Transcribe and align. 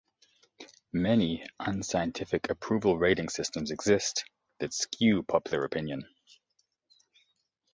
Many 0.93 1.45
unscientific 1.59 2.49
approval 2.49 2.97
rating 2.97 3.29
systems 3.29 3.69
exist 3.69 4.25
that 4.57 4.73
skew 4.73 5.21
popular 5.21 5.63
opinion. 5.63 6.07